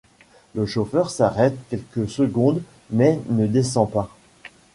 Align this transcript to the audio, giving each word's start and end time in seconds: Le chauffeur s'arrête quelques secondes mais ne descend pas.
Le 0.55 0.65
chauffeur 0.65 1.11
s'arrête 1.11 1.55
quelques 1.69 2.09
secondes 2.09 2.63
mais 2.89 3.19
ne 3.29 3.45
descend 3.45 3.87
pas. 3.91 4.09